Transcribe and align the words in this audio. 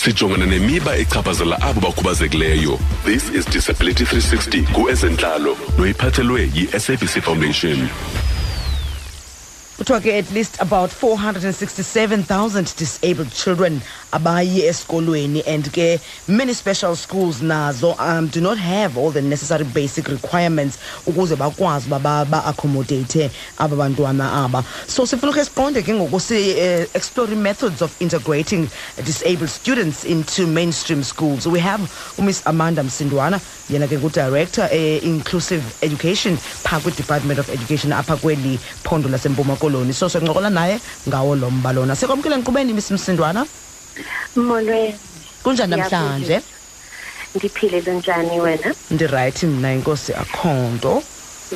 sijongana 0.00 0.46
nemiba 0.46 0.96
echaphazela 0.96 1.60
abo 1.62 1.80
bakhubazekileyo. 1.80 2.78
This 3.04 3.28
is 3.34 3.44
disability 3.46 4.04
360 4.04 4.62
ku-ezentlalo 4.72 5.56
noyiphathelwe 5.78 6.50
yi-sabc 6.54 7.20
foundation 7.22 7.88
kuthiwa 9.80 10.00
ke 10.00 10.12
at 10.12 10.30
least 10.32 10.60
about 10.60 10.90
467,000 10.90 12.76
disabled 12.76 13.32
children 13.32 13.80
abayi 14.12 14.68
esikolweni. 14.68 15.42
And 15.46 15.64
ke 15.72 15.98
many 16.28 16.52
special 16.52 16.94
schools 16.94 17.40
nazo 17.40 17.94
um, 17.98 18.26
do 18.26 18.42
not 18.42 18.58
have 18.58 18.98
all 18.98 19.10
the 19.10 19.22
necessary 19.22 19.64
basic 19.64 20.08
requirements 20.08 20.76
ukuze 21.06 21.34
bakwazi 21.36 21.86
uba 21.86 21.98
ba-accommodate 22.28 23.30
aba 23.58 23.76
bantwana 23.76 24.44
aba. 24.44 24.62
So 24.86 25.04
sifuna 25.04 25.32
ukhe 25.32 25.44
siqonde 25.48 25.82
ke 25.82 25.96
ngoku 25.96 26.20
si-exploring 26.20 27.42
methods 27.42 27.80
of 27.80 27.96
integrating 28.02 28.68
disabled 28.96 29.48
students 29.48 30.04
into 30.04 30.46
mainstream 30.46 31.02
schools. 31.02 31.48
We 31.48 31.60
have 31.60 31.80
umiss 32.18 32.42
amanda 32.46 32.82
msindwana 32.82 33.40
yena 33.70 33.88
ke 33.88 33.96
ngudirector 33.98 34.68
e-inclusive 34.72 35.64
education 35.82 36.36
phaa 36.36 36.80
kwi-department 36.80 37.38
of 37.40 37.48
education 37.48 37.92
apha 37.92 38.16
kweli 38.16 38.58
phondo 38.84 39.08
lasempuma 39.08 39.56
koloni 39.70 39.94
so 39.94 40.08
soncokola 40.08 40.50
naye 40.50 40.80
ngawo 41.08 41.36
lo 41.36 41.50
mba 41.50 41.72
lona 41.72 41.96
sekwamkele 41.96 42.36
nkqubeni 42.36 42.74
miss 42.74 42.90
msindwana? 42.90 43.46
Molweni. 44.36 44.94
Kunjani 45.42 45.76
namhlanje? 45.76 46.40
Ndiphilile 47.34 47.92
njani 47.94 48.40
wena? 48.40 48.74
Ndirayithi 48.90 49.46
mna 49.46 49.74
inkosi 49.74 50.14
akhonto. 50.14 51.02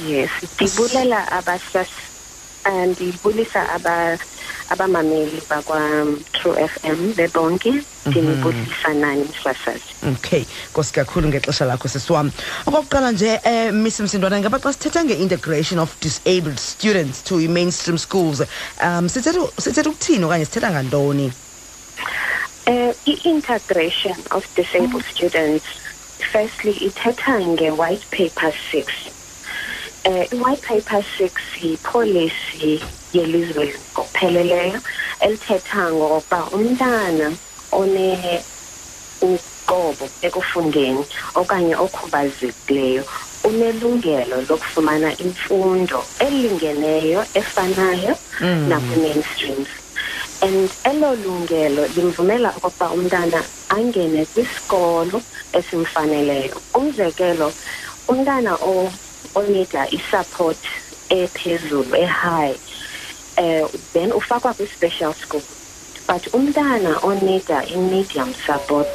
Yes 0.08 0.30
ndibulela 0.54 1.32
abasas 1.32 1.88
um 2.66 2.86
ndibulisa 2.86 3.68
aba 3.74 4.18
abamameli 4.70 5.42
bakwa-true 5.50 6.62
f 6.62 6.84
m 6.84 7.12
bebonke 7.16 7.74
ndinibulisa 8.06 8.94
nani 8.94 9.24
msasazi 9.24 9.90
okay 10.12 10.44
nkosi 10.70 10.92
kakhulu 10.92 11.28
ngexesha 11.28 11.64
lakho 11.64 11.88
sisiwam 11.88 12.30
okokuqala 12.66 13.12
nje 13.12 13.40
um 13.44 13.76
miss 13.82 14.00
msindwana 14.00 14.40
ngaba 14.40 14.58
xa 14.58 14.72
sithetha 14.72 15.04
nge-integration 15.04 15.78
of 15.78 15.90
disabled 16.00 16.58
students 16.58 17.24
to 17.24 17.40
i-mainstream 17.40 17.98
schools 17.98 18.42
um 18.84 19.08
sithetha 19.08 19.90
ukuthini 19.90 20.24
okanye 20.24 20.44
sithetha 20.44 20.70
ngantoni? 20.70 21.32
Uh, 22.66 22.92
i-integration 23.06 24.16
of 24.30 24.46
disabled 24.56 25.04
students 25.04 25.64
firstly 26.32 26.72
ithetha 26.72 27.40
nge-white 27.40 28.04
paper 28.10 28.52
six. 28.70 28.86
Uh, 30.08 30.24
i-white 30.32 30.62
paper 30.62 31.02
six 31.16 31.32
yipolicy 31.62 32.80
yelizwe 33.12 33.74
ngokupheleleyo 33.92 34.80
elithetha 35.20 35.92
ngokuba 35.92 36.40
umntana 36.56 37.26
one 37.72 38.44
uqobo 39.22 40.06
ekufundeni 40.26 41.04
okanye 41.34 41.74
okhubazekileyo 41.84 43.04
unelungelo 43.44 44.36
lokufumana 44.48 45.10
imfundo 45.24 45.98
elingeneyo 46.24 47.20
efanayo 47.34 48.14
mm. 48.40 48.68
nakwi-mainstreams 48.68 49.70
and 50.44 50.70
elo 50.84 51.14
lungelo 51.22 51.82
limvumela 51.96 52.48
okokuba 52.56 52.86
umntana 52.96 53.40
angene 53.68 54.26
kwisikolo 54.32 55.22
esimfaneleyo 55.56 56.56
umzekelo 56.74 57.48
umntana 58.08 58.52
onida 59.34 59.86
isupport 59.90 60.62
ephezulu 61.10 61.94
ehigh 61.96 62.56
eh 63.36 63.66
then 63.92 64.12
ufakwa 64.12 64.54
kwi-special 64.54 65.12
school. 65.14 65.42
But 66.06 66.22
umntana 66.32 66.92
onida 67.02 67.62
i-medium 67.74 68.32
support 68.46 68.88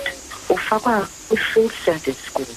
ufakwa 0.50 1.08
kwi-full 1.28 1.70
service 1.86 2.22
school. 2.30 2.52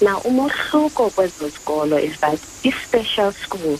Now 0.00 0.18
umohluko 0.24 1.10
kwezo 1.10 1.48
zikolo 1.48 1.98
is 1.98 2.18
that 2.20 2.38
i-special 2.64 3.32
school 3.44 3.78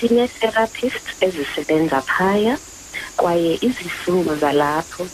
sine-therapists 0.00 1.10
ezisebenza 1.20 2.00
phaya 2.02 2.58
kwaye 3.16 3.58
izifundo 3.60 4.36
zalapho 4.36 5.06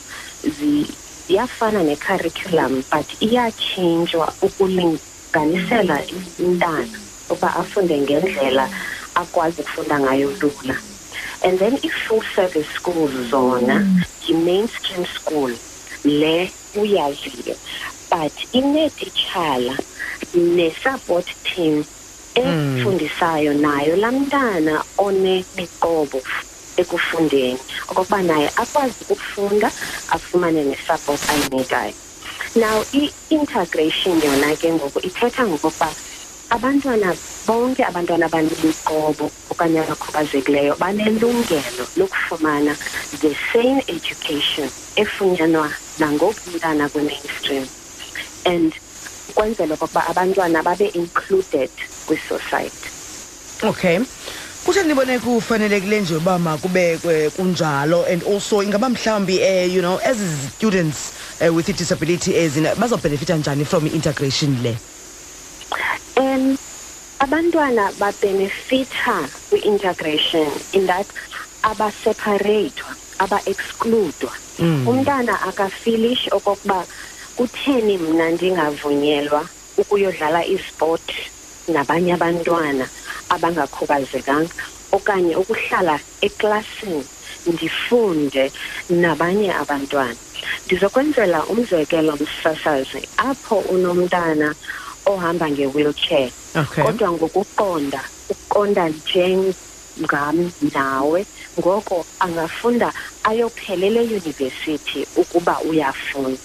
ziyafana 1.28 1.82
necurriculum 1.82 2.82
but 2.92 3.08
iyatshintshwa 3.22 4.34
ukulinganisela 4.42 5.96
umntana 6.38 6.98
ukuba 7.32 7.56
afunde 7.56 8.00
ngendlela 8.00 8.68
akwazi 9.14 9.60
ukufunda 9.60 10.00
ngayo 10.00 10.30
lula. 10.40 10.76
And 11.44 11.58
then 11.58 11.74
i-full 11.82 12.22
service 12.36 12.68
schools 12.76 13.12
zona 13.30 13.76
yi-mainstream 14.26 15.04
school 15.06 15.50
le 16.04 16.52
uyaziyo 16.76 17.56
but 18.10 18.32
ineetitshala 18.52 19.74
ne-support 20.34 21.26
team 21.44 21.84
efundisayo 22.34 23.54
nayo 23.54 23.96
laa 23.96 24.12
mntana 24.12 24.84
onemiqobo 24.98 26.20
ekufundeni. 26.76 27.58
Okokuba 27.88 28.22
naye 28.22 28.48
akwazi 28.56 28.94
ukufunda 29.08 29.68
afumane 30.14 30.64
ne-support 30.64 31.20
ayinikayo 31.30 31.94
now 32.54 32.84
i-integration 32.92 34.20
yona 34.20 34.56
ke 34.56 34.72
ngoku 34.72 35.00
ithetha 35.00 35.46
ngokokuba 35.48 35.88
abantwana 36.52 37.16
bonke 37.46 37.82
abantwana 37.84 38.26
abanemiqobo 38.26 39.26
okanye 39.50 39.80
abakhubazekileyo 39.80 40.76
banelungelo 40.76 41.84
lokufumana 41.96 42.76
the 43.24 43.32
same 43.52 43.80
education 43.88 44.68
efunyanwa 44.96 45.70
nangoku 45.98 46.40
umntana 46.48 46.88
kwi-mainstream. 46.92 47.64
And 48.44 48.72
ukwenzela 49.30 49.74
okokuba 49.74 50.06
abantwana 50.10 50.62
babe 50.62 50.92
included 50.94 51.70
kwi-society. 52.06 52.88
Okay. 53.62 53.98
Kutheni 54.64 54.88
nibone 54.88 55.18
kufanelekile 55.18 56.00
nje 56.00 56.16
uba 56.16 56.38
makubekwe 56.38 57.30
kunjalo 57.30 58.04
and 58.04 58.22
also 58.22 58.62
ingaba 58.62 58.88
mhlawumbi 58.88 59.38
um 59.38 59.70
you 59.70 59.80
know 59.80 59.98
ezi 60.04 60.24
students 60.56 61.12
uh, 61.40 61.56
with 61.56 61.68
i-disability 61.68 62.36
ezina 62.36 62.74
bazobhenefitha 62.74 63.36
njani 63.36 63.64
from 63.64 63.86
i-integration 63.86 64.62
le? 64.62 64.76
Um 66.22 66.56
abantwana 67.18 67.90
babhenefitha 67.98 69.18
kwi-integration 69.50 70.50
in 70.72 70.86
that 70.86 71.06
abaseparatwa 71.62 72.90
aba-excludwa 73.18 74.32
mm. 74.58 74.88
umntana 74.88 75.34
akafilish 75.42 76.28
okokuba 76.32 76.86
kutheni 77.36 77.98
mna 77.98 78.30
ndingavunyelwa 78.30 79.42
ukuyodlala 79.78 80.46
isport 80.46 81.06
nabanye 81.68 82.12
abantwana 82.14 82.86
abangakhubazekanga 83.34 84.54
okanye 84.92 85.34
ukuhlala 85.42 85.96
eklasini 86.26 87.04
ndifunde 87.46 88.44
nabanye 88.90 89.50
abantwana 89.62 90.20
ndizokwenzela 90.66 91.38
umzekelo 91.52 92.12
msasazi 92.22 93.00
apho 93.16 93.56
unomntana 93.74 94.54
ohamba 95.06 95.50
nge-wheelchair 95.50 96.30
okay. 96.56 96.84
kodwa 96.84 97.12
ngokuqonda 97.12 98.00
ukuqonda 98.30 98.88
njengam 98.88 100.50
nawe 100.74 101.26
ngoko 101.58 102.06
angafunda 102.20 102.92
ayophelela 103.24 104.00
eyunivesithi 104.00 105.06
ukuba 105.16 105.60
uyafunda 105.60 106.40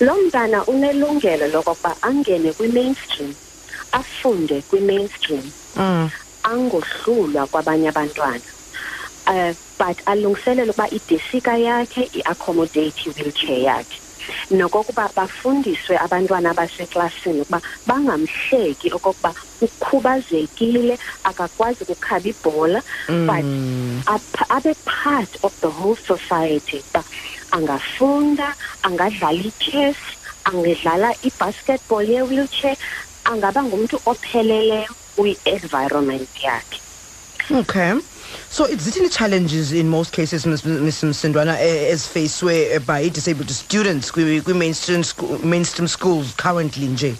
lo 0.00 0.14
mntana 0.16 0.64
unelungelo 0.66 1.46
lokokuba 1.48 1.96
angene 2.02 2.52
kwi-mainstream 2.52 3.34
afunde 3.92 4.62
kwi-mainstream 4.68 5.44
mm. 5.76 6.10
angohlulwa 6.42 7.46
kwabanye 7.46 7.88
abantwana 7.88 8.48
uh, 9.26 9.52
but 9.78 9.98
alungiselele 10.06 10.70
ukuba 10.70 10.90
idesika 10.90 11.58
yakhe 11.58 12.10
i-accommodate 12.18 13.00
i-wheelchair 13.06 13.62
yakhe 13.62 13.98
nokokuba 14.50 15.10
bafundiswe 15.16 15.98
abantwana 15.98 16.54
baseklasini 16.54 17.40
ukuba 17.40 17.60
bangamhleki 17.86 18.92
okokuba 18.92 19.34
ukhubazekile 19.60 20.98
akakwazi 21.24 21.82
ukukhaba 21.82 22.28
ibhola 22.28 22.82
Mm. 23.08 23.26
but 24.06 24.40
abe 24.50 24.74
part 24.84 25.32
of 25.42 25.52
the 25.60 25.68
whole 25.70 25.96
society 26.06 26.82
uba 26.90 27.02
angafunda 27.50 28.54
angadlala 28.82 29.42
i-chess 29.42 29.96
angedlala 30.44 31.14
i-basketball 31.22 32.04
ye-wheelchair 32.04 32.76
angaba 33.24 33.62
ngumntu 33.62 33.96
opheleleyo 34.06 34.92
kwi-environment 35.16 36.28
yakhe 36.42 36.80
okay 37.60 37.92
so 38.50 38.64
it's 38.64 38.84
zithini 38.84 39.08
challenges 39.10 39.72
in 39.72 39.88
most 39.88 40.12
cases 40.12 40.46
Miss 40.46 41.02
msindwana 41.04 41.60
eh, 41.60 41.90
ezifacwe 41.92 42.54
eh, 42.72 42.80
by 42.80 43.10
disabled 43.10 43.50
students 43.50 44.10
kwi- 44.12 44.40
kwi-mainstream 44.42 45.04
school, 45.04 45.38
mainstream 45.44 45.88
schools 45.88 46.34
currently 46.36 46.86
nje. 46.86 47.14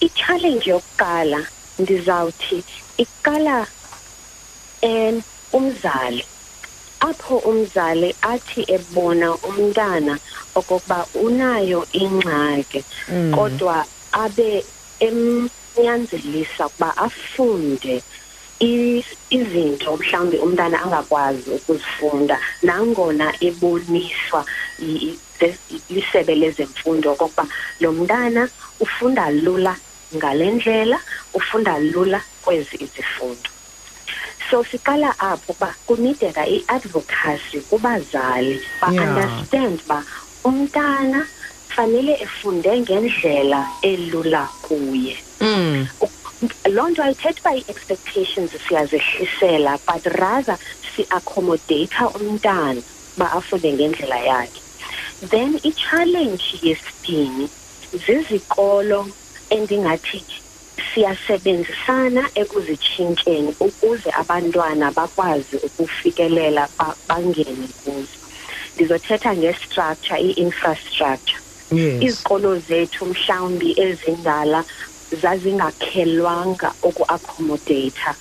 I-challenge 0.00 0.70
yokuqala 0.70 1.46
ndizawuthi 1.78 2.64
iqala 2.98 3.66
um 4.82 5.22
umzali. 5.52 6.24
Apho 7.00 7.36
umzali 7.38 8.14
athi 8.22 8.64
ebona 8.68 9.34
umntana 9.34 10.18
okokuba 10.54 11.06
unayo 11.14 11.86
ingxaki 11.92 12.84
kodwa 13.34 13.84
abe 14.12 14.64
emnyanzelisa 15.00 16.66
ukuba 16.66 16.96
afunde 16.96 18.02
izinto 19.30 19.96
mhlawumbi 19.96 20.36
umntana 20.44 20.82
angakwazi 20.82 21.50
ukuzifunda 21.50 22.36
nangona 22.62 23.26
eboniswa 23.40 24.44
lisebe 25.90 26.34
lezemfundo 26.34 27.12
okokuba 27.12 27.44
lo 27.80 27.92
mntana 27.92 28.42
ufunda 28.80 29.30
lula 29.30 29.74
ngale 30.16 30.50
ndlela 30.50 30.98
ufunda 31.34 31.78
lula 31.78 32.20
kwezi 32.44 32.76
izifundo 32.84 33.50
so 34.50 34.64
siqala 34.64 35.10
apho 35.18 35.52
uba 35.52 35.74
kunideka 35.86 36.46
i-advocacy 36.46 37.60
kubazali 37.68 38.60
Yeah. 38.82 38.94
ba-understand 38.94 39.80
uba 39.86 40.04
umntana 40.44 41.26
fanele 41.68 42.12
efunde 42.22 42.70
ngendlela 42.80 43.60
elula 43.82 44.48
kuye 44.62 45.16
Mm. 45.40 45.86
Loo 46.76 46.88
nto 46.90 47.02
ayithethi 47.02 47.40
uba 47.42 47.52
ii-expectations 47.56 48.50
siyazehlisela 48.68 49.72
but 49.88 50.04
rather 50.06 50.58
siaccommodater 50.96 52.08
umntana 52.18 52.82
uba 53.16 53.26
afunde 53.38 53.72
ngendlela 53.72 54.18
yakhe. 54.30 54.62
Then 55.32 55.60
i-challenge 55.64 56.44
yesibini 56.62 57.50
zizikolo 58.06 59.00
endingathi 59.50 60.26
siyasebenzisana 60.94 62.22
ekuzitshintsheni 62.42 63.56
ukuze 63.66 64.10
abantwana 64.22 64.92
bakwazi 64.92 65.56
ukufikelela 65.66 66.68
ba- 66.78 66.96
bangene 67.08 67.68
kuzo. 67.84 68.18
Ndizothetha 68.76 69.36
ngestructure 69.36 70.20
i-infrastructure. 70.28 71.40
Yes. 71.72 72.02
izikolo 72.06 72.60
zethu 72.68 73.06
mhlawumbi 73.06 73.70
ezindala 73.86 74.64
zazingakhelwanga 75.20 76.72
ukuaccommodater 76.82 78.14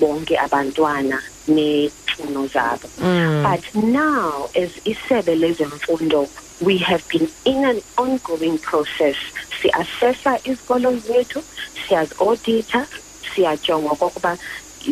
bonke 0.00 0.38
abantwana 0.38 1.22
neemfuno 1.48 2.46
zabo. 2.46 2.88
Mm. 3.00 3.42
but 3.42 3.74
now 3.84 4.48
as 4.54 4.70
isebe 4.84 5.34
lezemfundo 5.36 6.28
we 6.60 6.78
have 6.78 7.04
been 7.08 7.28
in 7.44 7.64
an 7.64 7.80
ongoing 7.98 8.58
process. 8.58 9.16
Siassessa 9.60 10.38
izikolo 10.44 10.96
zethu 10.96 11.42
siyazi-audita 11.88 12.86
siyajonga 13.34 13.90
okokuba 13.90 14.38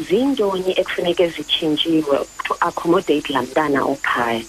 zintoni 0.08 0.72
ekufuneke 0.80 1.28
zitshintshiwe 1.28 2.18
to 2.44 2.56
accommodate 2.60 3.32
laa 3.32 3.42
mntana 3.42 3.84
ophaya 3.84 4.42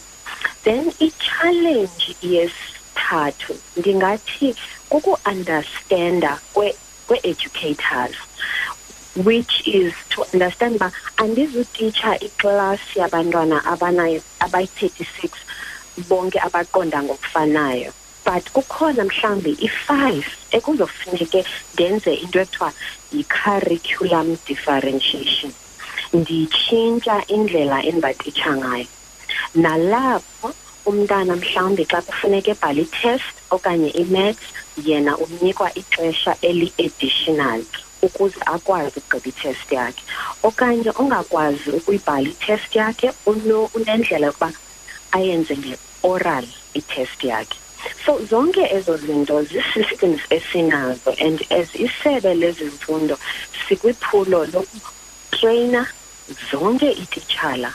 then 0.64 0.92
i-challenge 1.00 2.16
yesithathu 2.22 3.56
ndingathi 3.78 4.56
kuku-understanda 4.90 6.40
kwe- 6.54 6.76
kwe-educators 7.08 8.16
which 9.16 9.64
is 9.68 9.94
to 10.10 10.26
understand 10.34 10.76
uba 10.76 10.92
andizutitsha 11.18 12.20
iklasi 12.20 13.00
yabantwana 13.00 13.66
abanayo 13.66 14.22
abayi-thirty-six 14.40 15.32
bonke 16.10 16.40
abaqonda 16.40 17.04
ngokufanayo. 17.04 17.94
But 18.26 18.44
kukhona 18.54 19.06
mhlawumbi 19.06 19.52
i-five 19.62 20.28
ekuzofuneke 20.52 21.46
ndenze 21.74 22.14
into 22.14 22.40
ekuthiwa 22.40 22.74
yi-curriculum 23.12 24.38
differentiation. 24.46 25.52
Nditshintsha 26.14 27.24
indlela 27.28 27.84
endibatitsha 27.84 28.52
ngayo. 28.58 28.88
Nalapho 29.56 30.54
umntana 30.90 31.36
mhlawumbi 31.36 31.84
xa 31.92 32.00
kufuneka 32.08 32.52
ebhale 32.52 32.82
itest 32.88 33.36
okanye 33.56 33.90
imaths 34.04 34.48
yena 34.88 35.18
unikwa 35.18 35.70
ixesha 35.82 36.32
eli-additional 36.50 37.62
ukuze 38.06 38.40
akwazi 38.46 39.00
ukugqiba 39.00 39.30
itest 39.32 39.72
yakhe. 39.72 40.04
Okanye 40.48 40.92
ongakwazi 41.02 41.70
ukuyibhala 41.78 42.28
itest 42.30 42.72
yakhe 42.76 43.08
unendlela 43.76 44.28
yokuba 44.28 44.50
ayenze 45.12 45.54
nge-oral 45.58 46.46
itest 46.80 47.20
yakhe. 47.24 47.58
So 48.06 48.12
zonke 48.30 48.64
ezo 48.78 48.98
zinto 48.98 49.44
zii-systems 49.50 50.22
esinazo 50.30 51.12
and 51.26 51.40
as 51.52 51.70
isebe 51.86 52.34
lezemfundo 52.42 53.16
sikwiphulo 53.68 54.46
lokutreyina 54.54 55.82
zonke 56.50 56.90
iititshala 56.92 57.74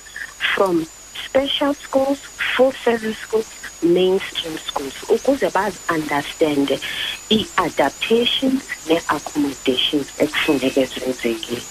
from 0.54 0.86
special 1.30 1.74
schools 1.74 2.18
full 2.56 2.72
service 2.84 3.16
schools 3.18 3.46
mainstream 3.82 4.58
schools 4.58 4.94
ukuze 5.08 5.50
bazi-understande 5.50 6.80
ii-adaptations 7.30 8.62
nee-accommodations 8.88 10.06
ekufuneke 10.18 10.84
zenzekile 10.94 11.62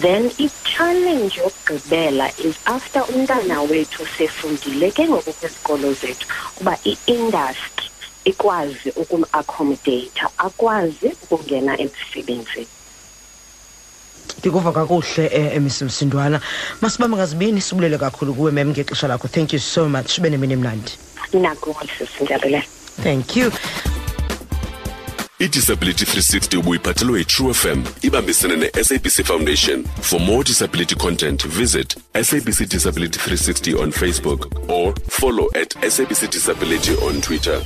then 0.00 0.30
i-challenge 0.38 1.40
yokugqibela 1.40 2.26
is 2.46 2.56
after 2.64 3.02
umntana 3.14 3.62
wethu 3.62 4.06
sefundile 4.18 4.90
ke 4.90 5.08
ngoku 5.08 5.32
kwizikolo 5.32 5.92
zethu 5.92 6.26
uba 6.60 6.74
i-industry 6.84 7.86
ikwazi 8.24 8.90
ukum-accommodater 8.96 10.30
akwazi 10.36 11.08
ukungena 11.22 11.72
emsebenzini. 11.80 12.68
Ndikuva 14.38 14.72
kakuhle 14.72 15.26
eh, 15.32 15.62
ms 15.62 15.82
msindwana. 15.82 16.40
Masibambe 16.80 17.16
ngazibini 17.16 17.60
sibulele 17.60 17.98
kakhulu 17.98 18.34
kuwe 18.34 18.52
mem 18.52 18.68
ngexesha 18.70 19.08
lakho. 19.08 19.28
Thank 19.28 19.52
you 19.52 19.58
so 19.58 19.88
much. 19.88 20.18
Ube 20.18 20.30
nemini 20.30 20.52
emnandi 20.52 20.92
nakuwe 21.32 21.74
sisindebele 21.98 22.62
thank 23.02 23.36
you. 23.36 23.52
Idisability 25.38 26.04
360 26.04 26.58
ubuyiphathelwe 26.58 27.18
yitrue 27.18 27.54
fm 27.54 27.82
ibambisene 28.02 28.56
ne-sabc 28.56 29.24
foundation. 29.24 29.84
For 30.00 30.20
more 30.20 30.42
disability 30.44 30.94
content 30.94 31.46
visit 31.46 31.96
sabc 32.22 32.66
disability 32.68 33.18
360 33.18 33.74
on 33.82 33.92
facebook 33.92 34.46
or 34.68 34.94
follow 35.08 35.48
at 35.54 35.74
sabc 35.90 36.30
disability 36.30 36.92
on 37.06 37.20
twitter 37.20 37.60